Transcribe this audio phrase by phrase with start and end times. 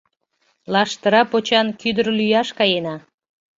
[0.73, 2.95] Лаштыра почан кӱдыр лӱяш каена.